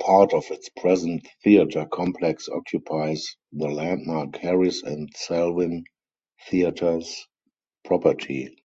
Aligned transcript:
Part 0.00 0.34
of 0.34 0.44
its 0.52 0.68
present 0.68 1.26
theater 1.42 1.84
complex 1.92 2.48
occupies 2.48 3.26
the 3.50 3.66
landmark 3.66 4.36
Harris 4.36 4.84
and 4.84 5.10
Selwyn 5.16 5.82
Theaters 6.48 7.26
property. 7.84 8.52